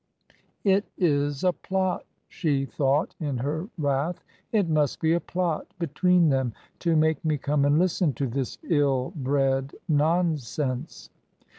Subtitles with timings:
[0.63, 6.29] "It is a plot," she thought in her wrath;" it must be a plot between
[6.29, 11.11] them to make me come and listen to this ill bred nonsense."